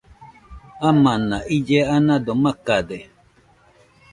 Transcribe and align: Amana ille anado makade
Amana 0.89 1.37
ille 1.55 1.79
anado 1.97 2.33
makade 2.43 2.99